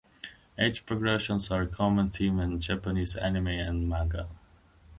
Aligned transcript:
Age 0.57 0.83
progressions 0.87 1.51
are 1.51 1.61
a 1.61 1.67
common 1.67 2.09
theme 2.09 2.39
in 2.39 2.59
Japanese 2.59 3.15
anime 3.17 3.49
and 3.49 3.87
manga. 3.87 4.27